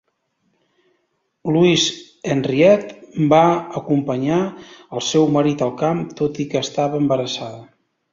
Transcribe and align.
Louise 1.57 2.29
Henriette 2.35 3.25
va 3.33 3.41
acompanyar 3.81 4.39
el 4.47 5.03
seu 5.09 5.27
marit 5.35 5.63
al 5.67 5.75
camp, 5.83 6.01
tot 6.23 6.41
i 6.45 6.47
que 6.55 6.63
estava 6.67 7.03
embarassada. 7.03 7.61